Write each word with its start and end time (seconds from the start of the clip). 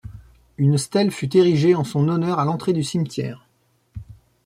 Une 0.57 0.79
stèle 0.79 1.11
fut 1.11 1.37
érigée 1.37 1.75
en 1.75 1.83
son 1.83 2.07
honneur 2.09 2.39
à 2.39 2.45
l'entrée 2.45 2.73
du 2.73 2.81
cimetière. 2.83 3.45